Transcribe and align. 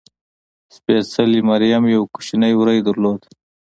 سپېڅلې 0.75 1.39
مریم 1.49 1.83
یو 1.95 2.01
کوچنی 2.13 2.53
وری 2.55 2.79
درلود. 2.87 3.21